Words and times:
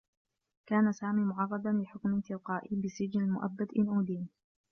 كان 0.65 0.91
سامي 0.91 1.21
معرّضا 1.23 1.71
لحكم 1.71 2.19
تلقائيّ 2.21 2.69
بالسّجن 2.81 3.19
المؤبّد 3.21 3.67
إن 3.79 3.99
أُدين. 3.99 4.29